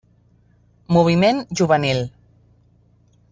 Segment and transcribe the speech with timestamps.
[0.97, 2.03] Moviment juvenil.